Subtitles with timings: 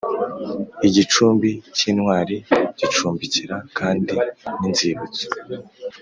[0.87, 2.35] Igicumbi cy intwari
[2.79, 4.15] gicumbikira kandi
[4.59, 5.25] n inzibutso